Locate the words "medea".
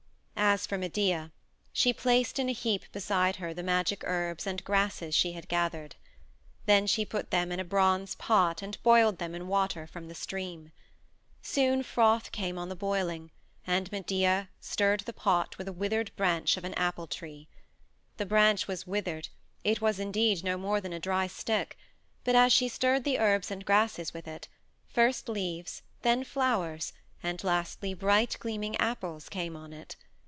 0.77-1.31, 13.93-14.49